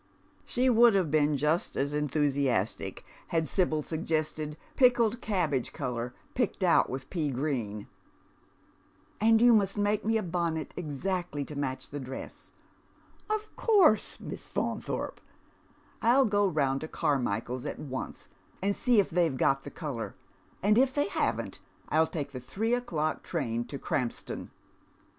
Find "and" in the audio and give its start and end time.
9.19-9.39, 18.59-18.75, 20.63-20.79